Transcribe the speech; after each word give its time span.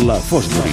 La 0.00 0.14
Fosbury. 0.16 0.72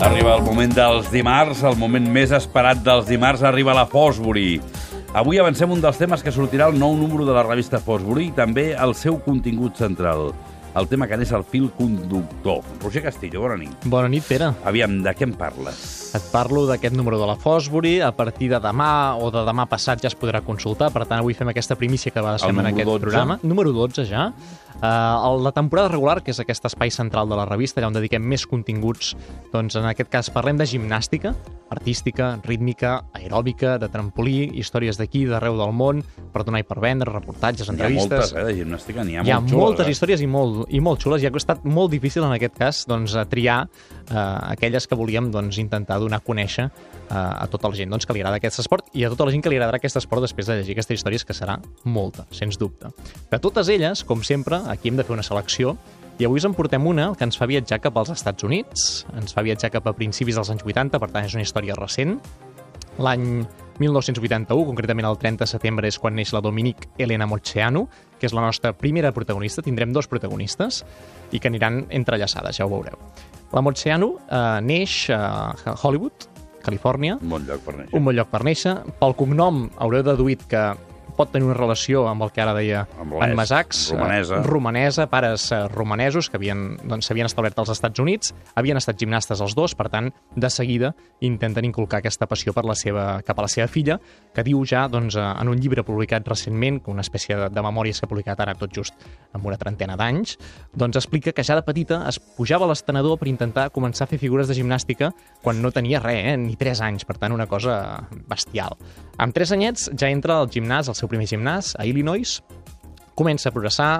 Arriba 0.00 0.36
el 0.36 0.42
moment 0.42 0.70
dels 0.70 1.10
dimarts, 1.10 1.64
el 1.66 1.74
moment 1.76 2.06
més 2.06 2.30
esperat 2.30 2.78
dels 2.86 3.10
dimarts, 3.10 3.42
arriba 3.42 3.74
la 3.74 3.88
Fosbury. 3.90 4.60
Avui 5.18 5.42
avancem 5.42 5.74
un 5.74 5.82
dels 5.82 5.98
temes 5.98 6.22
que 6.22 6.30
sortirà 6.30 6.70
el 6.70 6.78
nou 6.78 6.94
número 6.96 7.26
de 7.26 7.34
la 7.34 7.42
revista 7.42 7.82
Fosbury 7.82 8.30
i 8.30 8.36
també 8.38 8.70
el 8.78 8.94
seu 8.94 9.18
contingut 9.26 9.82
central. 9.82 10.30
El 10.72 10.86
tema 10.88 11.04
que 11.04 11.18
n'és 11.20 11.28
el 11.36 11.42
fil 11.44 11.66
conductor. 11.76 12.62
Roger 12.80 13.02
Castillo, 13.04 13.42
bona 13.44 13.58
nit. 13.60 13.84
Bona 13.92 14.08
nit, 14.08 14.24
Pere. 14.24 14.48
Aviam, 14.64 14.94
de 15.04 15.12
què 15.12 15.26
em 15.26 15.34
parles? 15.36 15.82
Et 16.16 16.28
parlo 16.32 16.62
d'aquest 16.68 16.96
número 16.96 17.18
de 17.20 17.26
la 17.28 17.34
Fosbury. 17.36 17.98
A 18.00 18.12
partir 18.16 18.48
de 18.48 18.60
demà 18.62 19.18
o 19.20 19.28
de 19.34 19.42
demà 19.44 19.66
passat 19.68 20.00
ja 20.00 20.08
es 20.08 20.16
podrà 20.16 20.40
consultar. 20.40 20.88
Per 20.94 21.04
tant, 21.04 21.20
avui 21.20 21.36
fem 21.36 21.52
aquesta 21.52 21.76
primícia 21.76 22.12
que 22.12 22.24
va 22.24 22.38
El 22.40 22.56
en 22.56 22.70
aquest 22.72 22.88
12. 22.88 23.04
programa. 23.04 23.38
Número 23.42 23.72
12 23.76 24.06
ja. 24.08 24.30
Uh, 24.80 25.42
la 25.42 25.52
temporada 25.52 25.92
regular, 25.92 26.20
que 26.22 26.32
és 26.32 26.40
aquest 26.42 26.64
espai 26.70 26.90
central 26.94 27.28
de 27.28 27.38
la 27.38 27.46
revista, 27.48 27.80
allà 27.80 27.90
on 27.92 27.98
dediquem 27.98 28.22
més 28.22 28.46
continguts, 28.48 29.12
doncs 29.52 29.76
en 29.78 29.88
aquest 29.90 30.10
cas 30.12 30.30
parlem 30.32 30.60
de 30.60 30.66
gimnàstica, 30.66 31.34
artística, 31.72 32.36
rítmica, 32.44 32.98
aeròbica, 33.16 33.78
de 33.80 33.88
trampolí, 33.92 34.50
històries 34.60 34.98
d'aquí, 35.00 35.24
d'arreu 35.28 35.56
del 35.60 35.72
món, 35.76 36.02
per 36.32 36.44
donar 36.44 36.60
i 36.62 36.66
per 36.68 36.78
vendre, 36.84 37.10
reportatges, 37.12 37.66
Hi 37.66 37.70
ha 37.70 37.74
entrevistes... 37.76 38.12
moltes, 38.12 38.34
eh, 38.36 38.44
de 38.48 38.56
gimnàstica, 38.60 39.06
n'hi 39.08 39.16
ha, 39.16 39.24
Hi 39.26 39.32
ha 39.32 39.40
molt 39.40 39.56
moltes 39.56 39.86
xules, 39.86 39.88
eh? 39.88 39.96
històries 39.96 40.24
i 40.24 40.28
molt, 40.30 40.62
i 40.68 40.82
molt 40.84 41.04
xules 41.04 41.24
i 41.24 41.28
ha 41.28 41.32
costat 41.34 41.64
molt 41.64 41.92
difícil 41.94 42.26
en 42.26 42.34
aquest 42.36 42.58
cas 42.60 42.82
doncs, 42.90 43.16
a 43.16 43.24
triar 43.28 43.60
eh, 43.64 44.16
aquelles 44.52 44.88
que 44.88 44.98
volíem 44.98 45.30
doncs, 45.32 45.60
intentar 45.62 46.00
donar 46.02 46.20
a 46.20 46.26
conèixer 46.26 46.68
eh, 46.68 47.14
a 47.14 47.48
tota 47.50 47.72
la 47.72 47.78
gent 47.78 47.92
doncs, 47.92 48.06
que 48.06 48.16
li 48.16 48.22
agrada 48.22 48.40
aquest 48.40 48.62
esport 48.62 48.92
i 48.92 49.06
a 49.06 49.12
tota 49.12 49.28
la 49.28 49.34
gent 49.34 49.44
que 49.44 49.52
li 49.52 49.58
agradarà 49.60 49.80
aquest 49.80 50.00
esport 50.02 50.24
després 50.24 50.50
de 50.50 50.58
llegir 50.60 50.76
aquestes 50.76 51.00
històries 51.00 51.24
que 51.24 51.36
serà 51.36 51.58
molta, 51.84 52.26
sens 52.34 52.60
dubte. 52.60 52.92
De 53.32 53.40
totes 53.42 53.72
elles, 53.72 54.04
com 54.08 54.22
sempre, 54.26 54.60
aquí 54.68 54.88
hem 54.90 54.96
de 54.96 55.04
fer 55.04 55.14
una 55.14 55.24
selecció 55.26 55.76
i 56.20 56.26
avui 56.26 56.38
us 56.38 56.44
en 56.46 56.54
portem 56.54 56.84
una 56.86 57.08
que 57.18 57.24
ens 57.24 57.38
fa 57.40 57.48
viatjar 57.48 57.80
cap 57.82 57.96
als 57.98 58.12
Estats 58.14 58.44
Units, 58.44 59.06
ens 59.18 59.32
fa 59.34 59.42
viatjar 59.42 59.72
cap 59.74 59.86
a 59.88 59.94
principis 59.96 60.36
dels 60.38 60.50
anys 60.52 60.62
80, 60.62 61.00
per 61.00 61.10
tant 61.10 61.24
és 61.26 61.34
una 61.34 61.42
història 61.42 61.74
recent. 61.78 62.18
L'any 63.02 63.46
1981, 63.80 64.66
concretament 64.68 65.08
el 65.08 65.16
30 65.18 65.42
de 65.42 65.48
setembre, 65.48 65.88
és 65.88 65.98
quan 65.98 66.14
neix 66.14 66.34
la 66.36 66.42
Dominique 66.44 66.90
Elena 67.00 67.26
Moceanu, 67.26 67.86
que 68.20 68.28
és 68.28 68.34
la 68.36 68.44
nostra 68.44 68.74
primera 68.76 69.10
protagonista. 69.16 69.64
Tindrem 69.64 69.94
dos 69.96 70.06
protagonistes 70.06 70.82
i 71.32 71.40
que 71.40 71.48
aniran 71.48 71.86
entrellaçades, 71.90 72.60
ja 72.60 72.68
ho 72.68 72.70
veureu. 72.70 73.00
La 73.56 73.64
Moceanu 73.64 74.12
eh, 74.28 74.60
neix 74.62 75.08
a 75.16 75.56
Hollywood, 75.82 76.28
Califòrnia, 76.62 77.16
Un 77.24 77.32
bon 77.32 77.48
lloc 77.48 77.64
per 77.64 77.74
néixer. 77.80 77.96
un 77.98 78.04
bon 78.04 78.14
lloc 78.14 78.28
per 78.30 78.44
néixer. 78.46 78.76
Pel 79.00 79.16
cognom 79.18 79.64
haureu 79.82 80.04
deduït 80.06 80.44
que 80.46 80.62
pot 81.16 81.32
tenir 81.32 81.46
una 81.46 81.56
relació 81.56 82.06
amb 82.08 82.24
el 82.24 82.32
que 82.32 82.42
ara 82.42 82.54
deia 82.56 82.86
en 83.02 83.34
Masacs, 83.36 83.90
romanesa. 83.92 84.38
eh, 84.38 84.42
romanesa, 84.46 85.06
pares 85.10 85.50
eh, 85.52 85.60
romanesos 85.68 86.30
que 86.30 86.38
havien 86.40 86.76
doncs, 86.82 87.06
s'havien 87.06 87.28
establert 87.28 87.58
als 87.58 87.72
Estats 87.74 88.00
Units, 88.02 88.34
havien 88.54 88.76
estat 88.80 88.98
gimnastes 88.98 89.40
els 89.40 89.54
dos, 89.58 89.74
per 89.78 89.88
tant, 89.92 90.10
de 90.34 90.50
seguida 90.50 90.92
intenten 91.20 91.68
inculcar 91.68 92.00
aquesta 92.00 92.26
passió 92.26 92.54
per 92.56 92.64
la 92.68 92.74
seva, 92.78 93.20
cap 93.26 93.38
a 93.38 93.46
la 93.46 93.50
seva 93.52 93.68
filla, 93.68 93.98
que 94.34 94.44
diu 94.46 94.64
ja 94.68 94.86
doncs, 94.88 95.16
eh, 95.16 95.22
en 95.22 95.52
un 95.52 95.60
llibre 95.60 95.84
publicat 95.84 96.26
recentment, 96.28 96.82
una 96.90 97.04
espècie 97.04 97.36
de, 97.36 97.50
de 97.52 97.64
memòries 97.64 98.00
que 98.00 98.08
ha 98.08 98.10
publicat 98.10 98.40
ara 98.40 98.56
tot 98.58 98.72
just 98.74 98.94
amb 99.32 99.46
una 99.46 99.58
trentena 99.60 99.96
d'anys, 99.96 100.36
doncs 100.74 100.98
explica 101.00 101.32
que 101.32 101.44
ja 101.44 101.56
de 101.58 101.64
petita 101.66 102.02
es 102.08 102.18
pujava 102.18 102.66
a 102.66 102.72
l'estenedor 102.72 103.18
per 103.20 103.28
intentar 103.30 103.68
començar 103.74 104.06
a 104.06 104.10
fer 104.10 104.20
figures 104.20 104.48
de 104.48 104.56
gimnàstica 104.58 105.12
quan 105.42 105.60
no 105.62 105.70
tenia 105.74 106.00
res, 106.00 106.32
eh? 106.32 106.36
ni 106.40 106.56
3 106.56 106.82
anys, 106.88 107.06
per 107.08 107.18
tant, 107.20 107.32
una 107.32 107.46
cosa 107.50 108.06
bestial. 108.28 108.76
Amb 109.22 109.34
3 109.36 109.54
anyets 109.56 109.90
ja 109.98 110.10
entra 110.10 110.38
al 110.40 110.50
gimnàs, 110.52 110.88
al 110.88 110.96
seu 111.02 111.10
primer 111.10 111.26
gimnàs, 111.30 111.74
a 111.78 111.86
Illinois, 111.88 112.38
comença 113.18 113.50
a 113.50 113.52
progressar, 113.52 113.90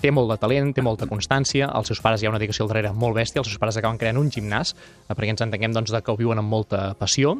té 0.00 0.10
molt 0.10 0.32
de 0.32 0.38
talent, 0.40 0.72
té 0.74 0.82
molta 0.84 1.06
constància, 1.10 1.68
els 1.76 1.92
seus 1.92 2.00
pares 2.02 2.22
hi 2.22 2.26
ha 2.26 2.32
una 2.32 2.40
dedicació 2.40 2.66
al 2.66 2.72
darrere 2.72 2.92
molt 2.96 3.16
bèstia, 3.16 3.42
els 3.42 3.50
seus 3.52 3.60
pares 3.60 3.78
acaben 3.78 4.00
creant 4.00 4.18
un 4.20 4.30
gimnàs, 4.32 4.74
eh, 4.74 5.14
perquè 5.14 5.30
ens 5.34 5.44
entenguem 5.44 5.74
doncs, 5.76 5.92
de 5.94 6.00
que 6.02 6.12
ho 6.12 6.18
viuen 6.18 6.40
amb 6.42 6.50
molta 6.50 6.92
passió, 6.98 7.36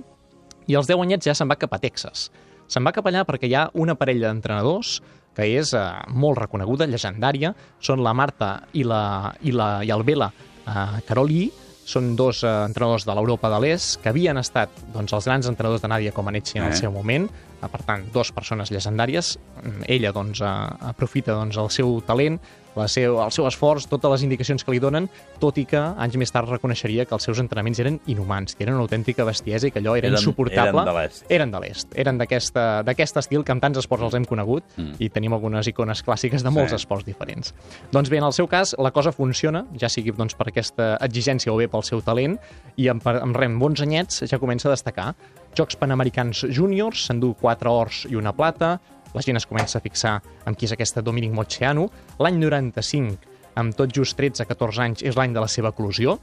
i 0.70 0.78
als 0.78 0.86
10 0.86 1.02
anyets 1.02 1.26
ja 1.26 1.34
se'n 1.34 1.50
va 1.50 1.58
cap 1.58 1.74
a 1.74 1.80
Texas. 1.82 2.30
Se'n 2.70 2.86
va 2.86 2.94
cap 2.94 3.06
allà 3.08 3.24
perquè 3.28 3.50
hi 3.50 3.56
ha 3.58 3.66
una 3.74 3.96
parella 3.98 4.30
d'entrenadors 4.30 5.00
que 5.34 5.48
és 5.48 5.72
eh, 5.74 5.82
molt 6.12 6.38
reconeguda, 6.38 6.86
llegendària, 6.86 7.54
són 7.80 8.04
la 8.04 8.12
Marta 8.14 8.54
i, 8.72 8.84
la, 8.84 9.32
i, 9.42 9.52
la, 9.56 9.82
i 9.82 9.90
el 9.90 10.04
Vela 10.06 10.30
eh, 10.30 11.02
Caroli, 11.08 11.48
són 11.84 12.14
dos 12.16 12.42
eh, 12.44 12.50
entrenadors 12.66 13.04
de 13.04 13.14
l'Europa 13.14 13.50
de 13.50 13.58
l'Est 13.60 14.00
que 14.02 14.08
havien 14.12 14.38
estat 14.38 14.70
doncs, 14.94 15.12
els 15.12 15.24
grans 15.26 15.48
entrenadors 15.50 15.82
de 15.82 15.88
Nàdia 15.90 16.12
Comaneci 16.14 16.58
en 16.58 16.64
el 16.68 16.72
Eh. 16.72 16.76
seu 16.76 16.92
moment, 16.92 17.26
eh, 17.28 17.68
per 17.68 17.82
tant, 17.82 18.04
dos 18.12 18.30
persones 18.32 18.70
llegendàries. 18.70 19.36
Mm, 19.62 19.84
Ella 19.88 20.12
doncs, 20.12 20.40
eh, 20.40 20.88
aprofita 20.92 21.32
doncs, 21.32 21.56
el 21.58 21.70
seu 21.70 22.00
talent, 22.06 22.38
la 22.76 22.88
seu, 22.88 23.20
el 23.22 23.30
seu 23.32 23.46
esforç, 23.46 23.86
totes 23.86 24.10
les 24.10 24.22
indicacions 24.22 24.64
que 24.64 24.72
li 24.72 24.78
donen, 24.80 25.08
tot 25.38 25.58
i 25.58 25.64
que 25.68 25.76
anys 25.78 26.16
més 26.16 26.32
tard 26.32 26.48
reconeixeria 26.48 27.04
que 27.04 27.14
els 27.14 27.22
seus 27.22 27.38
entrenaments 27.38 27.78
eren 27.80 28.00
inhumans, 28.06 28.54
que 28.54 28.64
eren 28.64 28.74
una 28.74 28.82
autèntica 28.84 29.24
bestiesa 29.24 29.66
i 29.68 29.70
que 29.70 29.80
allò 29.80 29.96
era 29.98 30.08
Eren- 30.08 30.18
insuportable. 30.18 30.80
eren 31.28 31.50
de 31.50 31.60
l'est. 31.60 31.92
Eren 31.94 32.18
d'aquest 32.18 33.16
estil 33.16 33.44
que 33.44 33.52
amb 33.52 33.60
tants 33.62 33.78
esports 33.78 34.04
els 34.04 34.14
hem 34.14 34.24
conegut 34.24 34.64
Mm. 34.76 34.94
i 34.98 35.08
tenim 35.10 35.32
algunes 35.34 35.66
icones 35.68 36.02
clàssiques 36.04 36.42
de 36.42 36.50
molts 36.50 36.70
Sí. 36.70 36.76
esports 36.76 37.04
diferents. 37.04 37.54
Doncs 37.92 38.08
bé, 38.08 38.18
en 38.18 38.24
el 38.24 38.32
seu 38.32 38.46
cas, 38.48 38.74
la 38.78 38.90
cosa 38.90 39.12
funciona, 39.12 39.66
ja 39.78 39.88
sigui 39.88 40.10
doncs, 40.12 40.34
per 40.34 40.48
aquesta 40.48 40.96
exigència 41.00 41.52
o 41.52 41.56
bé 41.56 41.68
pel 41.68 41.82
seu 41.82 42.00
talent, 42.00 42.38
i 42.76 42.88
amb, 42.88 43.06
amb 43.06 43.36
amb 43.36 43.62
11 43.62 43.82
anyets 43.82 44.22
ja 44.30 44.38
comença 44.38 44.68
a 44.68 44.72
destacar. 44.72 45.14
Jocs 45.54 45.76
Panamericans 45.76 46.46
Júniors, 46.48 47.06
s'endú 47.06 47.34
4 47.38 47.70
ors 47.70 48.06
i 48.08 48.14
una 48.16 48.32
plata, 48.32 48.80
la 49.14 49.22
gent 49.24 49.38
es 49.40 49.46
comença 49.48 49.78
a 49.78 49.84
fixar 49.84 50.18
amb 50.44 50.58
qui 50.58 50.68
és 50.68 50.74
aquesta 50.74 51.02
Dominic 51.04 51.34
Moceanu. 51.36 51.88
L'any 52.22 52.38
95, 52.40 53.18
amb 53.60 53.76
tot 53.76 53.92
just 53.92 54.18
13-14 54.18 54.84
anys, 54.86 55.02
és 55.04 55.18
l'any 55.18 55.34
de 55.34 55.42
la 55.44 55.50
seva 55.50 55.72
eclosió, 55.74 56.18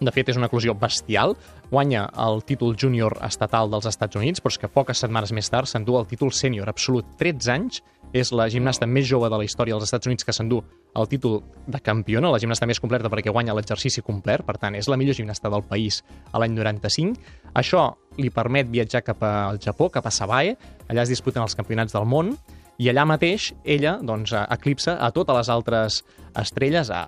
de 0.00 0.12
fet, 0.14 0.28
és 0.32 0.38
una 0.38 0.48
eclosió 0.50 0.74
bestial. 0.78 1.36
Guanya 1.70 2.06
el 2.24 2.42
títol 2.48 2.76
júnior 2.78 3.18
estatal 3.24 3.70
dels 3.72 3.88
Estats 3.90 4.16
Units, 4.16 4.42
però 4.42 4.52
és 4.52 4.60
que 4.60 4.70
poques 4.72 5.02
setmanes 5.04 5.32
més 5.32 5.50
tard 5.50 5.70
s'endú 5.70 5.98
el 5.98 6.08
títol 6.10 6.32
sènior 6.36 6.70
absolut. 6.70 7.06
13 7.20 7.52
anys, 7.52 7.82
és 8.12 8.30
la 8.36 8.46
gimnasta 8.52 8.86
més 8.86 9.06
jove 9.08 9.28
de 9.32 9.38
la 9.40 9.44
història 9.46 9.74
dels 9.74 9.88
Estats 9.88 10.08
Units 10.08 10.24
que 10.24 10.34
s'endú 10.36 10.60
el 11.00 11.08
títol 11.08 11.40
de 11.66 11.80
campiona, 11.80 12.30
la 12.30 12.40
gimnasta 12.42 12.68
més 12.68 12.80
completa 12.80 13.08
perquè 13.12 13.32
guanya 13.32 13.54
l'exercici 13.56 14.04
complet, 14.04 14.44
per 14.44 14.58
tant, 14.60 14.76
és 14.76 14.88
la 14.92 14.98
millor 15.00 15.16
gimnasta 15.16 15.50
del 15.52 15.64
país 15.64 16.02
a 16.30 16.42
l'any 16.42 16.52
95. 16.58 17.16
Això 17.56 17.86
li 18.20 18.28
permet 18.30 18.68
viatjar 18.68 19.00
cap 19.06 19.24
al 19.24 19.60
Japó, 19.62 19.88
cap 19.88 20.06
a 20.06 20.12
Sabae, 20.12 20.56
allà 20.88 21.06
es 21.06 21.14
disputen 21.14 21.42
els 21.42 21.56
campionats 21.56 21.96
del 21.96 22.04
món, 22.08 22.36
i 22.78 22.88
allà 22.88 23.04
mateix 23.06 23.50
ella 23.64 23.98
doncs, 24.02 24.32
eclipsa 24.32 24.96
a 25.00 25.10
totes 25.12 25.36
les 25.36 25.48
altres 25.52 25.98
estrelles, 26.40 26.88
a- 26.90 27.02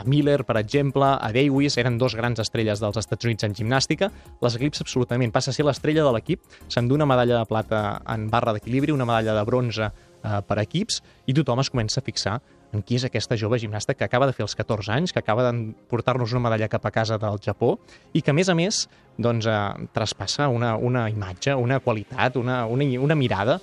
a 0.00 0.04
Miller, 0.04 0.44
per 0.44 0.58
exemple, 0.60 1.04
a 1.04 1.30
Davis, 1.32 1.78
eren 1.80 1.96
dos 1.98 2.14
grans 2.14 2.38
estrelles 2.38 2.80
dels 2.80 2.96
Estats 3.00 3.24
Units 3.24 3.44
en 3.44 3.54
gimnàstica, 3.54 4.10
les 4.42 4.54
eclipsa 4.56 4.84
absolutament, 4.84 5.32
passa 5.32 5.50
a 5.50 5.54
ser 5.56 5.64
l'estrella 5.64 6.04
de 6.04 6.12
l'equip, 6.12 6.42
s'endú 6.68 6.94
una 6.94 7.06
medalla 7.06 7.38
de 7.38 7.46
plata 7.46 8.02
en 8.06 8.28
barra 8.28 8.52
d'equilibri, 8.52 8.92
una 8.92 9.06
medalla 9.08 9.34
de 9.38 9.44
bronze 9.48 9.88
eh, 9.88 10.40
per 10.46 10.58
equips, 10.58 11.02
i 11.26 11.32
tothom 11.34 11.60
es 11.60 11.70
comença 11.70 12.00
a 12.00 12.04
fixar 12.04 12.40
en 12.72 12.82
qui 12.84 12.98
és 12.98 13.04
aquesta 13.06 13.36
jove 13.40 13.58
gimnasta 13.58 13.94
que 13.94 14.04
acaba 14.04 14.26
de 14.28 14.34
fer 14.36 14.44
els 14.44 14.54
14 14.58 14.92
anys, 14.92 15.12
que 15.12 15.22
acaba 15.22 15.46
de 15.46 15.72
portar-nos 15.88 16.32
una 16.32 16.44
medalla 16.48 16.68
cap 16.68 16.84
a 16.84 16.92
casa 16.92 17.18
del 17.18 17.40
Japó 17.44 17.78
i 18.12 18.22
que, 18.22 18.32
a 18.32 18.36
més 18.36 18.48
a 18.48 18.56
més, 18.58 18.84
doncs, 19.16 19.48
eh, 19.48 19.88
traspassa 19.96 20.48
una, 20.52 20.76
una 20.76 21.08
imatge, 21.10 21.54
una 21.54 21.80
qualitat, 21.80 22.36
una, 22.36 22.64
una, 22.66 22.88
una 23.00 23.16
mirada 23.18 23.58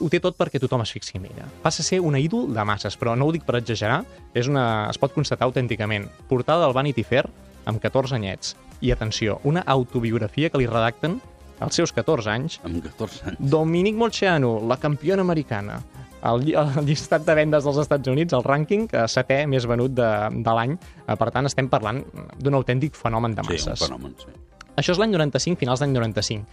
ho 0.00 0.08
té 0.10 0.20
tot 0.22 0.36
perquè 0.38 0.60
tothom 0.60 0.82
es 0.84 0.92
fixi 0.94 1.18
en 1.18 1.26
ella. 1.28 1.46
Passa 1.62 1.84
a 1.84 1.86
ser 1.86 2.00
una 2.02 2.20
ídol 2.22 2.48
de 2.54 2.64
masses, 2.66 2.96
però 2.98 3.14
no 3.16 3.28
ho 3.28 3.34
dic 3.34 3.44
per 3.46 3.58
exagerar, 3.60 4.02
és 4.34 4.48
una, 4.50 4.64
es 4.90 4.98
pot 4.98 5.14
constatar 5.14 5.46
autènticament. 5.48 6.08
Portada 6.30 6.64
del 6.64 6.76
Vanity 6.76 7.04
Fair 7.06 7.26
amb 7.70 7.82
14 7.82 8.16
anyets. 8.18 8.56
I 8.80 8.94
atenció, 8.94 9.38
una 9.44 9.62
autobiografia 9.68 10.50
que 10.50 10.58
li 10.58 10.66
redacten 10.66 11.20
als 11.60 11.76
seus 11.76 11.92
14 11.92 12.30
anys 12.32 12.58
Amb 12.64 12.80
14 12.86 13.26
anys. 13.28 13.40
Dominic 13.52 13.98
Molceanu, 14.00 14.54
la 14.66 14.78
campiona 14.80 15.22
americana. 15.26 15.80
El, 16.22 16.42
el 16.54 16.72
llistat 16.88 17.24
de 17.24 17.34
vendes 17.38 17.64
dels 17.64 17.78
Estats 17.80 18.08
Units, 18.12 18.34
el 18.36 18.44
rànquing 18.44 18.88
eh, 18.92 19.04
setè 19.08 19.42
més 19.48 19.66
venut 19.68 19.94
de, 19.96 20.08
de 20.44 20.56
l'any. 20.56 20.74
Eh, 21.06 21.16
Per 21.16 21.30
tant, 21.32 21.46
estem 21.48 21.68
parlant 21.72 22.02
d'un 22.38 22.54
autèntic 22.58 22.94
fenomen 22.98 23.34
de 23.34 23.42
Sí, 23.44 23.48
un 23.48 23.54
masses. 23.56 23.86
fenomen, 23.86 24.14
sí. 24.20 24.32
Això 24.76 24.92
és 24.94 25.00
l'any 25.00 25.12
95, 25.16 25.58
finals 25.60 25.80
d'any 25.80 25.92
95. 25.96 26.44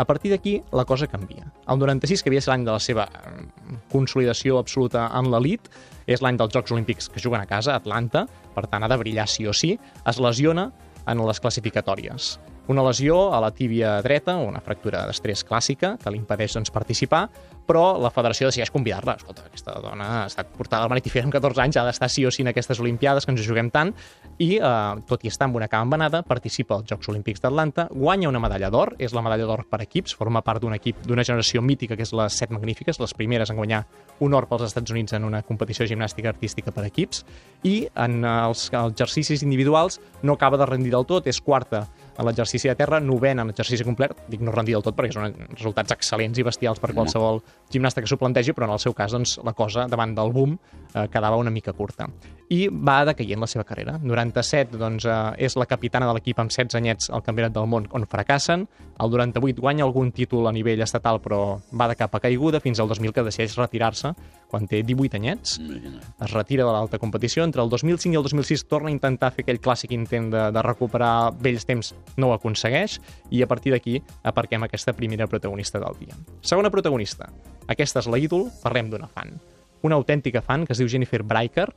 A 0.00 0.04
partir 0.08 0.30
d'aquí, 0.32 0.54
la 0.72 0.86
cosa 0.88 1.06
canvia. 1.06 1.44
El 1.68 1.78
96, 1.78 2.22
que 2.24 2.30
havia 2.30 2.40
ser 2.40 2.54
l'any 2.54 2.64
de 2.64 2.72
la 2.72 2.80
seva 2.80 3.04
eh, 3.04 3.76
consolidació 3.92 4.56
absoluta 4.58 5.10
en 5.18 5.28
l'elit, 5.30 5.68
és 6.08 6.22
l'any 6.24 6.38
dels 6.40 6.52
Jocs 6.54 6.72
Olímpics 6.72 7.10
que 7.12 7.20
juguen 7.20 7.42
a 7.42 7.46
casa, 7.46 7.74
a 7.74 7.82
Atlanta, 7.82 8.24
per 8.54 8.64
tant 8.66 8.82
ha 8.82 8.88
de 8.88 8.96
brillar 8.96 9.28
sí 9.28 9.44
o 9.46 9.52
sí, 9.52 9.74
es 10.08 10.18
lesiona 10.18 10.70
en 11.06 11.20
les 11.26 11.40
classificatòries. 11.40 12.38
Una 12.70 12.84
lesió 12.86 13.32
a 13.34 13.40
la 13.42 13.50
tíbia 13.50 13.96
dreta, 14.02 14.36
una 14.38 14.60
fractura 14.62 15.02
d'estrès 15.08 15.42
clàssica, 15.44 15.96
que 15.98 16.10
li 16.12 16.20
impedeix 16.20 16.54
doncs, 16.54 16.70
participar, 16.70 17.24
però 17.70 17.94
la 18.02 18.10
federació 18.10 18.48
decideix 18.48 18.72
convidar-la. 18.74 19.14
Escolta, 19.20 19.44
aquesta 19.46 19.76
dona 19.78 20.06
ha 20.10 20.22
estat 20.26 20.48
portada 20.56 20.88
al 20.88 20.90
Manitifer 20.90 21.22
amb 21.22 21.34
14 21.36 21.62
anys, 21.62 21.78
ha 21.78 21.84
d'estar 21.86 22.08
sí 22.10 22.24
o 22.26 22.32
sí 22.34 22.42
en 22.42 22.50
aquestes 22.50 22.80
Olimpiades, 22.82 23.26
que 23.26 23.30
ens 23.30 23.44
juguem 23.46 23.70
tant, 23.70 23.92
i, 24.42 24.56
eh, 24.56 24.72
tot 25.06 25.22
i 25.22 25.30
estar 25.30 25.46
amb 25.46 25.60
una 25.60 25.68
cama 25.70 25.86
embenada, 25.86 26.22
participa 26.26 26.74
als 26.74 26.90
Jocs 26.90 27.12
Olímpics 27.12 27.44
d'Atlanta, 27.44 27.86
guanya 27.92 28.28
una 28.28 28.42
medalla 28.42 28.72
d'or, 28.74 28.96
és 28.98 29.14
la 29.14 29.22
medalla 29.22 29.46
d'or 29.46 29.66
per 29.70 29.82
equips, 29.84 30.16
forma 30.18 30.42
part 30.42 30.64
d'un 30.64 30.74
equip 30.74 31.04
d'una 31.06 31.22
generació 31.22 31.62
mítica 31.62 31.94
que 31.94 32.02
és 32.02 32.12
les 32.16 32.40
Set 32.42 32.50
Magnífiques, 32.50 32.98
les 32.98 33.14
primeres 33.14 33.54
en 33.54 33.60
guanyar 33.60 33.84
un 34.18 34.34
or 34.34 34.48
pels 34.50 34.66
Estats 34.66 34.90
Units 34.90 35.14
en 35.14 35.28
una 35.28 35.42
competició 35.46 35.86
gimnàstica 35.86 36.32
artística 36.34 36.74
per 36.74 36.88
equips, 36.88 37.24
i 37.62 37.86
en 37.94 38.24
els, 38.24 38.66
exercicis 38.72 39.44
individuals 39.46 40.00
no 40.22 40.34
acaba 40.34 40.58
de 40.58 40.66
rendir 40.66 40.90
del 40.90 41.06
tot, 41.06 41.30
és 41.30 41.40
quarta 41.40 41.86
en 42.18 42.26
l'exercici 42.26 42.68
de 42.68 42.74
terra, 42.76 43.00
novena 43.00 43.42
en 43.42 43.52
l'exercici 43.52 43.86
complet, 43.86 44.12
dic 44.28 44.42
no 44.44 44.52
rendir 44.52 44.74
del 44.76 44.84
tot 44.84 44.96
perquè 44.96 45.14
són 45.14 45.36
resultats 45.54 45.94
excel·lents 45.94 46.40
i 46.40 46.44
bestials 46.44 46.80
per 46.82 46.92
qualsevol 46.92 47.40
gimnasta 47.70 48.02
que 48.02 48.10
s'ho 48.10 48.18
plantegi, 48.18 48.54
però 48.56 48.66
en 48.66 48.74
el 48.74 48.82
seu 48.82 48.94
cas 48.96 49.12
doncs, 49.14 49.38
la 49.46 49.54
cosa 49.54 49.86
davant 49.90 50.14
del 50.16 50.32
boom 50.34 50.56
eh, 50.56 51.06
quedava 51.12 51.38
una 51.38 51.50
mica 51.50 51.72
curta. 51.72 52.08
I 52.50 52.66
va 52.68 53.04
decaient 53.06 53.38
la 53.38 53.46
seva 53.46 53.64
carrera. 53.64 53.98
97 54.02 54.78
doncs, 54.78 55.06
eh, 55.06 55.46
és 55.46 55.56
la 55.56 55.68
capitana 55.70 56.08
de 56.08 56.16
l'equip 56.16 56.40
amb 56.42 56.50
16 56.50 56.78
anyets 56.80 57.10
al 57.10 57.22
Campionat 57.26 57.54
del 57.54 57.68
Món 57.70 57.86
on 57.94 58.06
fracassen, 58.10 58.66
el 59.00 59.10
98 59.10 59.62
guanya 59.62 59.86
algun 59.86 60.10
títol 60.12 60.48
a 60.48 60.52
nivell 60.52 60.82
estatal 60.84 61.20
però 61.24 61.60
va 61.72 61.86
de 61.88 61.96
cap 61.96 62.14
a 62.14 62.20
caiguda 62.20 62.60
fins 62.60 62.80
al 62.80 62.88
2000 62.90 63.14
que 63.16 63.24
decideix 63.24 63.56
retirar-se 63.56 64.12
quan 64.50 64.66
té 64.68 64.82
18 64.84 65.16
anyets 65.16 65.54
es 65.62 66.34
retira 66.34 66.66
de 66.66 66.72
l'alta 66.74 66.98
competició. 66.98 67.44
Entre 67.46 67.62
el 67.62 67.70
2005 67.70 68.12
i 68.12 68.18
el 68.18 68.26
2006 68.26 68.66
torna 68.68 68.90
a 68.90 68.94
intentar 68.94 69.30
fer 69.32 69.46
aquell 69.46 69.60
clàssic 69.62 69.94
intent 69.96 70.28
de, 70.34 70.42
de 70.52 70.64
recuperar 70.66 71.30
vells 71.40 71.64
temps, 71.68 71.94
no 72.18 72.28
ho 72.28 72.34
aconsegueix, 72.36 72.98
i 73.30 73.44
a 73.44 73.48
partir 73.48 73.72
d'aquí 73.72 74.00
aparquem 74.26 74.66
aquesta 74.66 74.92
primera 74.96 75.30
protagonista 75.30 75.80
del 75.80 75.96
dia. 76.02 76.18
Segona 76.42 76.72
protagonista. 76.74 77.30
Aquesta 77.70 78.02
és 78.02 78.08
la 78.10 78.18
ídol, 78.18 78.48
parlem 78.64 78.90
d'una 78.90 79.08
fan. 79.10 79.36
Una 79.86 79.96
autèntica 79.96 80.42
fan 80.42 80.66
que 80.66 80.74
es 80.74 80.80
diu 80.82 80.90
Jennifer 80.90 81.22
Breiker, 81.22 81.68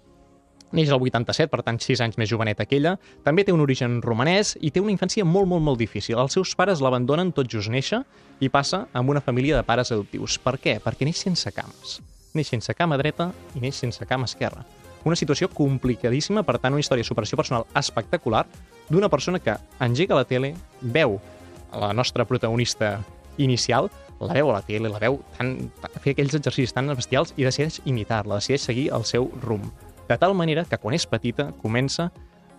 neix 0.74 0.90
el 0.90 0.98
87, 0.98 1.52
per 1.52 1.62
tant 1.64 1.78
6 1.80 2.02
anys 2.04 2.18
més 2.18 2.30
joveneta 2.32 2.66
que 2.66 2.80
ella, 2.80 2.96
també 3.24 3.46
té 3.46 3.54
un 3.54 3.62
origen 3.64 4.00
romanès 4.02 4.56
i 4.60 4.72
té 4.74 4.82
una 4.82 4.92
infància 4.92 5.26
molt, 5.26 5.48
molt, 5.48 5.64
molt 5.64 5.80
difícil. 5.80 6.18
Els 6.20 6.34
seus 6.34 6.56
pares 6.58 6.82
l'abandonen 6.82 7.32
tot 7.32 7.48
just 7.50 7.70
néixer 7.72 8.02
i 8.42 8.50
passa 8.50 8.88
amb 8.94 9.14
una 9.14 9.22
família 9.22 9.56
de 9.60 9.66
pares 9.68 9.94
adoptius. 9.94 10.40
Per 10.42 10.58
què? 10.58 10.80
Perquè 10.84 11.06
neix 11.08 11.22
sense 11.22 11.54
cames. 11.54 12.00
Neix 12.34 12.50
sense 12.50 12.74
cama 12.74 12.98
dreta 12.98 13.30
i 13.54 13.62
neix 13.62 13.78
sense 13.78 14.06
cama 14.10 14.26
esquerra. 14.26 14.66
Una 15.04 15.18
situació 15.20 15.50
complicadíssima, 15.52 16.46
per 16.48 16.58
tant, 16.64 16.74
una 16.74 16.82
història 16.82 17.04
de 17.04 17.10
superació 17.10 17.38
personal 17.38 17.68
espectacular 17.78 18.46
d'una 18.90 19.12
persona 19.12 19.42
que 19.44 19.56
engega 19.84 20.18
la 20.18 20.26
tele, 20.26 20.54
veu 20.82 21.20
la 21.74 21.92
nostra 21.94 22.26
protagonista 22.26 22.96
inicial, 23.38 23.90
la 24.20 24.34
veu 24.34 24.50
a 24.50 24.54
la 24.54 24.62
tele, 24.62 24.90
la 24.90 25.00
veu 25.00 25.20
tan, 25.38 25.70
tan, 25.82 25.92
fer 26.04 26.14
aquells 26.14 26.36
exercicis 26.38 26.74
tan 26.74 26.88
bestials 26.96 27.34
i 27.38 27.44
decideix 27.48 27.82
imitar-la, 27.86 28.36
decideix 28.40 28.62
seguir 28.70 28.90
el 28.94 29.04
seu 29.06 29.30
rumb. 29.42 29.66
De 30.08 30.18
tal 30.18 30.34
manera 30.36 30.66
que 30.66 30.78
quan 30.78 30.94
és 30.96 31.06
petita 31.08 31.52
comença 31.62 32.12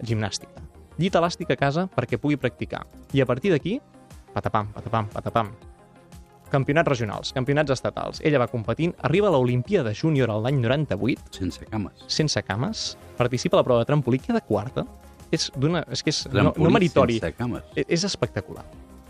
gimnàstica. 0.03 0.63
Llit 0.99 1.15
elàstic 1.19 1.51
a 1.51 1.57
casa 1.57 1.89
perquè 1.91 2.19
pugui 2.19 2.37
practicar. 2.37 2.85
I 3.13 3.21
a 3.21 3.27
partir 3.27 3.51
d'aquí, 3.53 3.81
patapam, 4.35 4.69
patapam, 4.73 5.09
patapam. 5.13 5.51
Campionats 6.51 6.87
regionals, 6.89 7.33
campionats 7.35 7.73
estatals. 7.75 8.21
Ella 8.23 8.39
va 8.39 8.47
competint, 8.47 8.93
arriba 9.03 9.27
a 9.29 9.33
l'Olimpíada 9.35 9.91
Júnior 9.95 10.31
l'any 10.31 10.61
98, 10.63 11.33
Sense 11.35 11.65
cames. 11.67 12.05
sense 12.07 12.43
cames, 12.47 12.97
participa 13.17 13.57
a 13.57 13.61
la 13.61 13.65
prova 13.65 13.81
de 13.81 13.87
trampolí, 13.87 14.21
queda 14.21 14.41
quarta. 14.41 14.85
És, 15.33 15.51
és 15.91 16.03
que 16.05 16.11
és 16.11 16.27
no, 16.27 16.33
Trampolí 16.33 16.65
no 16.65 16.71
meritori. 16.71 17.21
E- 17.75 17.87
És 17.89 18.05
espectacular. 18.05 18.63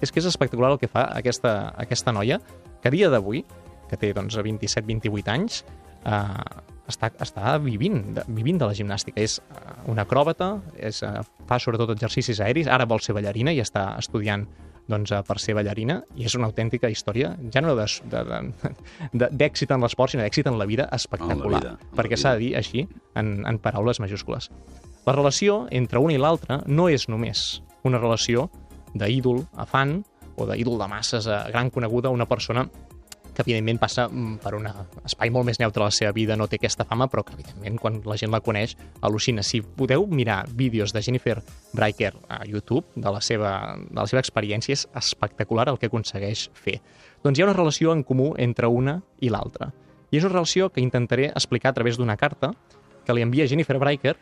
És 0.05 0.13
que 0.13 0.21
és 0.21 0.29
espectacular 0.29 0.75
el 0.75 0.81
que 0.83 0.91
fa 0.91 1.07
aquesta, 1.17 1.73
aquesta 1.81 2.13
noia, 2.13 2.41
que 2.83 2.93
a 2.93 2.95
dia 2.95 3.09
d'avui, 3.13 3.43
que 3.89 3.99
té 4.01 4.13
doncs, 4.17 4.37
27-28 4.37 5.33
anys, 5.33 5.63
eh, 6.05 6.63
està, 6.91 7.11
està 7.25 7.57
vivint, 7.63 8.01
de, 8.17 8.25
vivint 8.37 8.61
de 8.61 8.69
la 8.69 8.77
gimnàstica. 8.77 9.21
És 9.21 9.39
eh, 9.41 9.65
una 9.91 10.05
acròbata, 10.05 10.59
és, 10.77 11.03
eh, 11.07 11.25
fa 11.49 11.59
sobretot 11.63 11.95
exercicis 11.97 12.41
aeris, 12.45 12.69
ara 12.69 12.89
vol 12.89 13.03
ser 13.05 13.17
ballarina 13.17 13.55
i 13.55 13.63
està 13.65 13.95
estudiant 14.01 14.47
doncs, 14.91 15.13
eh, 15.13 15.23
per 15.25 15.39
ser 15.41 15.57
ballarina, 15.57 16.03
i 16.17 16.27
és 16.29 16.35
una 16.37 16.49
autèntica 16.51 16.91
història, 16.93 17.35
ja 17.53 17.63
no 17.65 17.75
d'èxit 17.79 19.73
en 19.73 19.85
l'esport, 19.85 20.13
sinó 20.13 20.25
d'èxit 20.25 20.51
en 20.51 20.59
la 20.61 20.69
vida 20.69 20.89
espectacular. 20.93 21.61
vida, 21.61 21.77
en 21.79 21.89
la 21.91 21.97
perquè 21.97 22.17
vida. 22.17 22.23
s'ha 22.23 22.35
de 22.37 22.45
dir 22.45 22.57
així, 22.61 22.89
en, 23.15 23.47
en 23.49 23.59
paraules 23.59 24.01
majúscules. 24.01 24.51
La 25.07 25.13
relació 25.13 25.67
entre 25.71 26.01
una 26.01 26.15
i 26.15 26.21
l'altra 26.21 26.63
no 26.67 26.89
és 26.89 27.09
només 27.09 27.63
una 27.85 27.99
relació 28.01 28.51
d'ídol 28.95 29.45
a 29.59 29.67
fan 29.67 29.99
o 30.37 30.47
d'ídol 30.49 30.79
de 30.81 30.89
masses 30.91 31.27
a 31.31 31.45
gran 31.51 31.71
coneguda, 31.71 32.11
una 32.11 32.27
persona 32.27 32.67
que 33.35 33.43
evidentment 33.43 33.81
passa 33.83 34.07
mm, 34.09 34.39
per 34.41 34.55
un 34.55 34.69
espai 35.05 35.31
molt 35.35 35.49
més 35.49 35.59
neutre 35.59 35.83
a 35.83 35.89
la 35.91 35.95
seva 35.95 36.13
vida, 36.15 36.37
no 36.39 36.47
té 36.49 36.61
aquesta 36.61 36.87
fama, 36.87 37.09
però 37.11 37.25
que 37.27 37.35
evidentment 37.35 37.81
quan 37.83 37.99
la 38.07 38.17
gent 38.21 38.31
la 38.33 38.41
coneix 38.45 38.77
al·lucina. 39.03 39.43
Si 39.43 39.61
podeu 39.61 40.07
mirar 40.07 40.45
vídeos 40.55 40.95
de 40.95 41.03
Jennifer 41.03 41.41
Breiker 41.75 42.13
a 42.29 42.45
YouTube 42.47 42.87
de 42.95 43.11
la 43.11 43.21
seva, 43.21 43.75
de 43.83 43.99
la 43.99 44.07
seva 44.07 44.23
experiència, 44.23 44.79
és 44.79 44.87
espectacular 44.95 45.67
el 45.73 45.81
que 45.83 45.91
aconsegueix 45.91 46.47
fer. 46.55 46.79
Doncs 47.25 47.39
hi 47.39 47.43
ha 47.43 47.49
una 47.51 47.57
relació 47.57 47.93
en 47.93 48.05
comú 48.07 48.33
entre 48.39 48.71
una 48.71 49.01
i 49.21 49.33
l'altra. 49.35 49.73
I 50.13 50.21
és 50.21 50.25
una 50.25 50.37
relació 50.37 50.71
que 50.71 50.85
intentaré 50.85 51.33
explicar 51.33 51.73
a 51.73 51.77
través 51.81 51.99
d'una 51.99 52.17
carta 52.17 52.53
que 53.05 53.17
li 53.17 53.25
envia 53.27 53.49
Jennifer 53.51 53.81
Breiker 53.83 54.15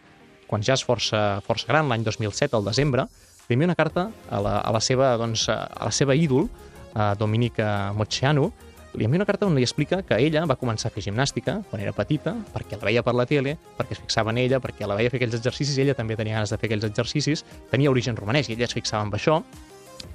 quan 0.49 0.65
ja 0.65 0.75
és 0.77 0.83
força, 0.85 1.41
força 1.47 1.69
gran, 1.69 1.89
l'any 1.89 2.03
2007, 2.05 2.53
al 2.59 2.67
desembre, 2.67 3.07
envia 3.55 3.71
una 3.71 3.79
carta 3.79 4.11
a 4.31 4.41
la, 4.43 4.59
a 4.61 4.73
la, 4.75 4.81
seva, 4.81 5.15
doncs, 5.21 5.49
a 5.49 5.85
la 5.85 5.93
seva 5.95 6.17
ídol, 6.19 6.49
a 6.95 7.15
Dominica 7.19 7.93
Moceanu, 7.97 8.51
li 8.95 9.07
envia 9.07 9.23
una 9.23 9.27
carta 9.27 9.47
on 9.47 9.55
li 9.57 9.65
explica 9.65 10.03
que 10.05 10.19
ella 10.21 10.45
va 10.45 10.59
començar 10.61 10.91
a 10.91 10.93
fer 10.93 11.05
gimnàstica 11.07 11.55
quan 11.71 11.81
era 11.81 11.95
petita, 11.97 12.35
perquè 12.53 12.77
la 12.77 12.91
veia 12.91 13.03
per 13.05 13.15
la 13.17 13.25
tele, 13.29 13.55
perquè 13.79 13.97
es 13.97 14.03
fixava 14.03 14.35
en 14.35 14.43
ella, 14.43 14.61
perquè 14.61 14.89
la 14.89 14.99
veia 14.99 15.13
fer 15.13 15.21
aquells 15.21 15.39
exercicis, 15.39 15.79
ella 15.81 15.97
també 15.97 16.17
tenia 16.19 16.37
ganes 16.37 16.53
de 16.53 16.59
fer 16.61 16.69
aquells 16.69 16.85
exercicis, 16.91 17.45
tenia 17.71 17.91
origen 17.91 18.19
romanès 18.19 18.51
i 18.51 18.57
ella 18.57 18.69
es 18.69 18.77
fixava 18.77 19.07
en 19.07 19.15
això, 19.17 19.39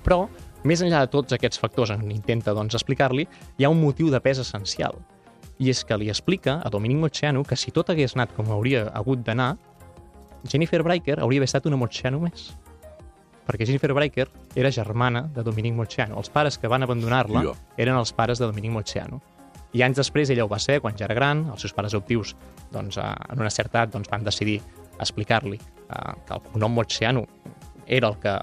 però, 0.06 0.28
més 0.68 0.84
enllà 0.86 1.04
de 1.06 1.12
tots 1.14 1.34
aquests 1.34 1.62
factors 1.62 1.94
on 1.96 2.06
intenta 2.12 2.54
doncs, 2.54 2.78
explicar-li, 2.78 3.26
hi 3.58 3.66
ha 3.66 3.74
un 3.74 3.82
motiu 3.82 4.12
de 4.14 4.22
pes 4.22 4.44
essencial. 4.44 5.00
I 5.58 5.72
és 5.74 5.82
que 5.88 5.98
li 5.98 6.12
explica 6.14 6.60
a 6.62 6.70
Dominic 6.70 7.02
Moceanu 7.02 7.42
que 7.48 7.58
si 7.58 7.74
tot 7.74 7.90
hagués 7.90 8.14
anat 8.14 8.36
com 8.38 8.52
hauria 8.54 8.92
hagut 8.94 9.24
d'anar, 9.26 9.56
Jennifer 10.46 10.84
Breiker 10.86 11.18
hauria 11.24 11.44
estat 11.48 11.66
una 11.66 11.80
Moceanu 11.82 12.22
més. 12.28 12.52
Perquè 13.48 13.66
Jennifer 13.66 13.94
Breiker 13.96 14.28
era 14.60 14.72
germana 14.76 15.24
de 15.34 15.44
Dominic 15.44 15.76
Moceanu. 15.78 16.18
Els 16.20 16.30
pares 16.30 16.58
que 16.60 16.68
van 16.68 16.84
abandonar-la 16.84 17.46
eren 17.80 17.96
els 17.96 18.12
pares 18.14 18.42
de 18.42 18.50
Dominic 18.50 18.74
Moceanu. 18.76 19.22
I 19.76 19.84
anys 19.84 20.02
després 20.02 20.32
ella 20.32 20.46
ho 20.46 20.52
va 20.52 20.60
ser, 20.64 20.80
quan 20.84 20.96
ja 21.00 21.06
era 21.08 21.16
gran, 21.16 21.46
els 21.54 21.64
seus 21.64 21.76
pares 21.76 21.96
adoptius, 21.96 22.36
doncs, 22.72 22.98
eh, 23.00 23.08
en 23.32 23.44
una 23.44 23.52
certa 23.52 23.80
edat, 23.80 23.94
doncs, 23.96 24.10
van 24.12 24.24
decidir 24.24 24.60
explicar-li 25.00 25.60
eh, 25.60 26.14
que 26.28 26.36
el 26.36 26.44
cognom 26.50 26.76
Moceanu 26.76 27.26
era 27.88 28.10
el 28.12 28.18
que 28.20 28.34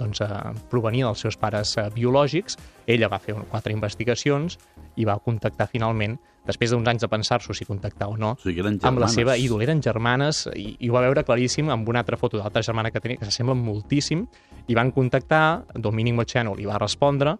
doncs, 0.00 0.22
eh, 0.24 0.28
provenia 0.70 1.06
dels 1.06 1.20
seus 1.20 1.36
pares 1.36 1.76
eh, 1.78 1.86
biològics. 1.94 2.56
Ella 2.90 3.10
va 3.12 3.20
fer 3.22 3.36
quatre 3.50 3.72
investigacions 3.72 4.58
i 4.96 5.06
va 5.06 5.18
contactar 5.22 5.68
finalment, 5.70 6.16
després 6.48 6.72
d'uns 6.72 6.88
anys 6.88 7.04
de 7.04 7.10
pensar-s'ho 7.12 7.54
si 7.54 7.66
contactar 7.68 8.08
o 8.10 8.16
no, 8.18 8.32
O 8.34 8.42
sigui 8.42 8.64
amb 8.64 9.02
la 9.02 9.08
seva 9.12 9.36
ídol. 9.36 9.62
Eren 9.62 9.82
germanes 9.84 10.46
i, 10.56 10.74
i 10.80 10.90
ho 10.90 10.96
va 10.96 11.04
veure 11.04 11.24
claríssim 11.24 11.68
amb 11.70 11.88
una 11.88 12.00
altra 12.02 12.16
foto 12.16 12.40
d'altra 12.40 12.64
germana 12.66 12.90
que 12.90 13.00
tenia, 13.00 13.20
que 13.20 13.28
s'assemblen 13.28 13.60
moltíssim, 13.60 14.24
i 14.66 14.74
van 14.74 14.90
contactar, 14.96 15.66
Dominic 15.76 16.16
Moceanu 16.16 16.56
li 16.56 16.66
va 16.66 16.80
respondre, 16.80 17.36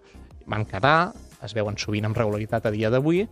van 0.50 0.66
quedar, 0.68 1.12
es 1.42 1.56
veuen 1.56 1.78
sovint 1.80 2.04
amb 2.04 2.18
regularitat 2.18 2.68
a 2.68 2.75
dia 2.75 2.90
d'avui, 2.92 3.25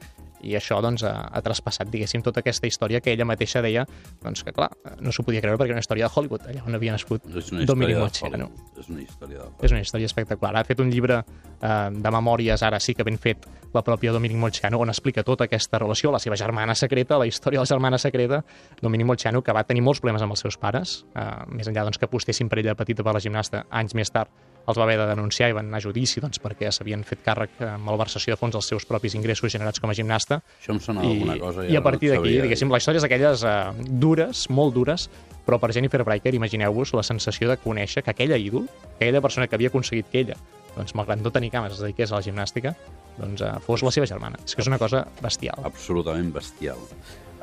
i 0.47 0.55
això 0.59 0.79
doncs, 0.85 1.05
ha, 1.07 1.15
ha 1.33 1.43
traspassat, 1.45 1.89
diguéssim, 1.91 2.23
tota 2.25 2.43
aquesta 2.45 2.69
història 2.69 3.01
que 3.05 3.13
ella 3.13 3.27
mateixa 3.29 3.63
deia 3.65 3.85
doncs, 4.23 4.45
que, 4.47 4.55
clar, 4.55 4.71
no 5.03 5.13
s'ho 5.15 5.25
podia 5.27 5.43
creure 5.45 5.59
perquè 5.59 5.73
era 5.73 5.79
una 5.79 5.85
història 5.85 6.09
de 6.09 6.15
Hollywood, 6.15 6.47
allà 6.51 6.65
on 6.67 6.79
havia 6.79 6.95
nascut 6.95 7.25
És 7.35 7.53
una 7.53 7.67
Dominic. 7.69 7.97
Hollywood. 7.99 8.79
És 8.79 8.91
una 8.91 9.03
història 9.03 9.45
de 9.45 9.67
És 9.67 9.75
una 9.75 9.81
història 9.83 10.11
espectacular. 10.11 10.55
Ha 10.59 10.65
fet 10.69 10.83
un 10.85 10.91
llibre 10.93 11.21
eh, 11.23 11.71
de 11.93 12.13
memòries, 12.15 12.63
ara 12.63 12.81
sí 12.81 12.95
que 12.95 13.07
ben 13.07 13.19
fet, 13.19 13.47
la 13.75 13.83
pròpia 13.85 14.13
Dominic 14.15 14.39
Moceanu, 14.41 14.81
on 14.81 14.93
explica 14.93 15.25
tota 15.27 15.49
aquesta 15.49 15.81
relació, 15.83 16.13
la 16.15 16.23
seva 16.23 16.39
germana 16.41 16.75
secreta, 16.79 17.19
la 17.19 17.27
història 17.29 17.61
de 17.61 17.67
la 17.67 17.73
germana 17.75 17.99
secreta, 17.99 18.43
Dominic 18.81 19.11
Moceanu, 19.11 19.43
que 19.43 19.55
va 19.55 19.65
tenir 19.69 19.83
molts 19.85 20.01
problemes 20.01 20.25
amb 20.25 20.37
els 20.37 20.47
seus 20.47 20.57
pares, 20.57 21.03
eh, 21.15 21.31
més 21.53 21.69
enllà 21.69 21.85
doncs, 21.85 21.99
que 21.99 22.09
apostessin 22.09 22.49
per 22.49 22.63
ella 22.63 22.79
petita 22.79 23.05
per 23.05 23.17
la 23.17 23.25
gimnasta, 23.25 23.67
anys 23.71 23.95
més 23.99 24.15
tard 24.15 24.31
els 24.69 24.79
va 24.79 24.85
haver 24.85 24.99
de 25.01 25.07
denunciar 25.09 25.49
i 25.51 25.57
van 25.57 25.71
anar 25.71 25.81
a 25.81 25.85
judici 25.87 26.21
doncs, 26.21 26.41
perquè 26.43 26.71
s'havien 26.75 27.05
fet 27.09 27.23
càrrec 27.25 27.57
eh, 27.63 27.71
amb 27.73 27.89
malversació 27.89 28.35
de 28.35 28.41
fons 28.41 28.55
dels 28.57 28.69
seus 28.75 28.87
propis 28.89 29.17
ingressos 29.19 29.53
generats 29.55 29.81
com 29.81 29.91
a 29.91 29.97
gimnasta 29.97 30.43
Això 30.61 30.75
em 30.75 30.83
sona 30.85 31.05
i, 31.07 31.15
alguna 31.15 31.39
cosa. 31.41 31.65
i 31.65 31.79
a 31.79 31.83
partir 31.85 32.13
no 32.13 32.19
d'aquí, 32.19 32.37
diguéssim, 32.45 32.73
la 32.73 32.83
història 32.83 33.03
és 33.03 33.09
aquelles 33.09 33.45
eh, 33.49 33.57
dures, 33.89 34.45
molt 34.53 34.77
dures, 34.77 35.09
però 35.49 35.61
per 35.63 35.73
Jennifer 35.73 36.03
Breiker, 36.05 36.35
imagineu-vos 36.37 36.93
la 36.99 37.07
sensació 37.07 37.49
de 37.49 37.57
conèixer 37.63 38.05
que 38.05 38.13
aquella 38.13 38.37
ídol, 38.37 38.69
aquella 38.97 39.23
persona 39.25 39.49
que 39.49 39.57
havia 39.57 39.73
aconseguit 39.73 40.11
que 40.13 40.21
ella, 40.27 40.37
doncs, 40.77 40.93
malgrat 40.99 41.23
no 41.25 41.33
tenir 41.33 41.51
cames, 41.55 41.79
es 41.79 41.81
dediqués 41.81 42.13
a 42.13 42.21
la 42.21 42.27
gimnàstica, 42.27 42.75
doncs, 43.17 43.41
eh, 43.41 43.55
fos 43.65 43.87
la 43.87 43.95
seva 43.95 44.11
germana. 44.11 44.41
És 44.45 44.55
que 44.55 44.63
és 44.67 44.69
una 44.71 44.79
cosa 44.79 45.07
bestial. 45.25 45.65
absolutament 45.65 46.35
bestial. 46.35 46.85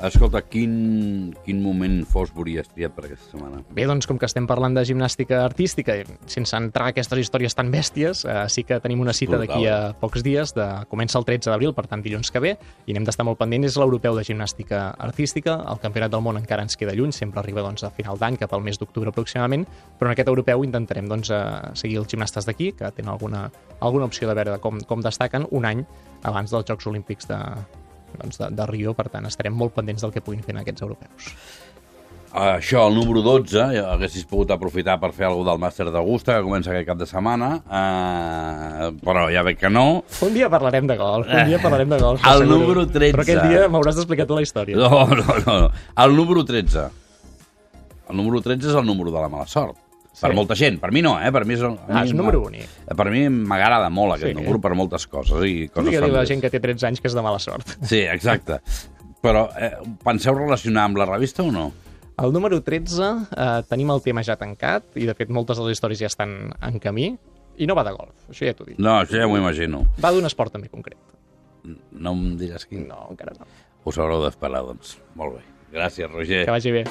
Escolta, 0.04 0.42
quin, 0.44 1.32
quin 1.46 1.62
moment 1.64 2.02
Fosbury 2.04 2.58
has 2.60 2.68
triat 2.68 2.92
per 2.92 3.06
aquesta 3.06 3.30
setmana? 3.30 3.62
Bé, 3.72 3.86
doncs 3.88 4.04
com 4.08 4.18
que 4.20 4.28
estem 4.28 4.44
parlant 4.48 4.74
de 4.76 4.82
gimnàstica 4.84 5.38
artística, 5.46 5.94
sense 6.28 6.52
entrar 6.58 6.90
a 6.90 6.92
aquestes 6.92 7.22
històries 7.22 7.56
tan 7.56 7.70
bèsties, 7.72 8.26
eh, 8.28 8.42
sí 8.52 8.66
que 8.68 8.76
tenim 8.84 9.00
una 9.00 9.14
cita 9.16 9.38
d'aquí 9.40 9.64
a 9.72 9.94
pocs 9.96 10.24
dies, 10.26 10.52
de, 10.56 10.66
comença 10.90 11.16
el 11.16 11.24
13 11.24 11.48
d'abril, 11.48 11.72
per 11.76 11.86
tant 11.88 12.04
dilluns 12.04 12.28
que 12.32 12.42
ve, 12.44 12.52
i 12.84 12.92
n'hem 12.92 13.06
d'estar 13.08 13.24
molt 13.24 13.40
pendents, 13.40 13.70
és 13.72 13.78
l'europeu 13.80 14.18
de 14.18 14.26
gimnàstica 14.28 14.82
artística, 15.06 15.56
el 15.72 15.80
campionat 15.80 16.12
del 16.12 16.24
món 16.26 16.36
encara 16.42 16.66
ens 16.66 16.76
queda 16.76 16.92
lluny, 16.92 17.14
sempre 17.16 17.40
arriba 17.40 17.64
doncs, 17.64 17.86
a 17.88 17.90
final 17.96 18.20
d'any, 18.20 18.36
cap 18.42 18.52
al 18.52 18.64
mes 18.66 18.76
d'octubre 18.76 19.14
aproximadament, 19.14 19.64
però 19.96 20.10
en 20.10 20.16
aquest 20.16 20.28
europeu 20.28 20.66
intentarem 20.68 21.08
doncs, 21.08 21.32
eh, 21.32 21.40
seguir 21.72 22.02
els 22.02 22.12
gimnastes 22.12 22.44
d'aquí, 22.44 22.74
que 22.76 22.92
tenen 22.92 23.14
alguna, 23.14 23.46
alguna 23.80 24.12
opció 24.12 24.28
de 24.28 24.36
veure 24.36 24.60
com, 24.60 24.76
com 24.84 25.00
destaquen 25.00 25.48
un 25.50 25.64
any 25.64 25.86
abans 26.22 26.52
dels 26.52 26.68
Jocs 26.68 26.92
Olímpics 26.92 27.32
de, 27.32 27.40
doncs, 28.16 28.40
de, 28.40 28.50
de 28.56 28.66
Rio, 28.70 28.94
per 28.96 29.08
tant 29.12 29.26
estarem 29.28 29.54
molt 29.54 29.74
pendents 29.76 30.04
del 30.04 30.12
que 30.14 30.24
puguin 30.24 30.44
fer 30.44 30.54
en 30.56 30.62
aquests 30.62 30.84
europeus. 30.86 31.32
Això, 32.36 32.82
el 32.90 32.96
número 32.98 33.22
12, 33.24 33.62
ja 33.72 33.84
haguessis 33.94 34.26
pogut 34.28 34.50
aprofitar 34.52 34.98
per 35.00 35.08
fer 35.16 35.24
alguna 35.28 35.54
del 35.54 35.60
màster 35.62 35.86
d'Augusta, 35.88 36.34
que 36.36 36.44
comença 36.44 36.72
aquest 36.72 36.88
cap 36.90 36.98
de 37.00 37.06
setmana, 37.08 37.48
uh, 37.64 38.90
però 39.00 39.24
ja 39.32 39.44
veig 39.46 39.56
que 39.62 39.70
no. 39.72 40.02
Un 40.26 40.36
dia 40.36 40.50
parlarem 40.52 40.90
de 40.90 40.98
golf, 41.00 41.30
un 41.32 41.48
dia 41.48 41.62
parlarem 41.62 41.94
de 41.94 42.00
golf. 42.02 42.20
El 42.20 42.42
t'asseguro. 42.42 42.58
número 42.58 42.84
13. 42.90 43.16
Però 43.16 43.24
aquest 43.24 43.42
dia 43.48 43.64
m'hauràs 43.72 43.96
d'explicar 43.96 44.28
tota 44.28 44.42
la 44.42 44.44
història. 44.44 44.76
No, 44.76 45.06
no, 45.16 45.40
no. 45.46 45.56
El 46.04 46.16
número 46.18 46.44
13. 46.44 46.86
El 48.10 48.20
número 48.20 48.44
13 48.44 48.68
és 48.68 48.78
el 48.82 48.84
número 48.86 49.14
de 49.14 49.22
la 49.22 49.32
mala 49.32 49.48
sort. 49.48 49.78
Sí. 50.16 50.22
Per 50.24 50.32
molta 50.32 50.54
gent. 50.56 50.78
Per 50.80 50.88
mi 50.96 51.02
no, 51.04 51.18
eh? 51.20 51.28
Per 51.30 51.42
mi 51.44 51.52
és, 51.58 51.60
a 51.60 51.68
Ah, 51.90 52.02
és 52.06 52.12
un 52.14 52.16
número 52.22 52.40
bonic. 52.40 52.70
Per 52.96 53.06
mi 53.12 53.26
m'agrada 53.28 53.90
molt 53.92 54.14
aquest 54.14 54.30
Sí. 54.32 54.34
número 54.38 54.58
per 54.64 54.72
moltes 54.74 55.04
coses. 55.06 55.44
I 55.44 55.68
coses 55.68 55.90
Digue-li 55.90 56.10
la 56.14 56.24
gent 56.24 56.40
que 56.40 56.48
té 56.50 56.58
13 56.58 56.86
anys 56.88 57.02
que 57.02 57.08
és 57.08 57.14
de 57.14 57.20
mala 57.22 57.38
sort. 57.38 57.68
Sí, 57.84 58.00
exacte. 58.00 58.60
Però 59.20 59.50
eh, 59.60 59.74
penseu 60.04 60.32
relacionar 60.34 60.84
amb 60.88 60.96
la 60.96 61.04
revista 61.04 61.42
o 61.42 61.50
no? 61.52 61.72
El 62.16 62.32
número 62.32 62.62
13 62.62 63.02
eh, 63.36 63.62
tenim 63.68 63.90
el 63.92 64.00
tema 64.00 64.22
ja 64.24 64.36
tancat 64.40 64.84
i 64.96 65.04
de 65.04 65.12
fet 65.14 65.28
moltes 65.28 65.58
de 65.58 65.64
les 65.66 65.76
històries 65.76 65.98
ja 66.00 66.06
estan 66.08 66.50
en 66.62 66.78
camí 66.80 67.10
i 67.58 67.66
no 67.66 67.74
va 67.76 67.84
de 67.84 67.92
golf, 67.92 68.14
això 68.30 68.46
ja 68.48 68.54
t'ho 68.56 68.64
dic. 68.64 68.78
No, 68.78 68.96
això 69.02 69.20
ja 69.20 69.26
m'ho 69.28 69.36
imagino. 69.36 69.84
Va 70.00 70.12
d'un 70.12 70.24
esport 70.24 70.50
també 70.52 70.70
concret. 70.72 70.96
No 71.92 72.12
em 72.12 72.38
diràs 72.38 72.64
quin. 72.66 72.86
No, 72.88 73.08
encara 73.10 73.32
no. 73.38 73.44
Us 73.84 73.98
haureu 73.98 74.22
d'esperar, 74.24 74.64
doncs. 74.64 74.96
Molt 75.14 75.36
bé. 75.36 75.44
Gràcies, 75.76 76.08
Roger. 76.10 76.44
Que 76.46 76.50
vagi 76.50 76.72
bé. 76.72 76.84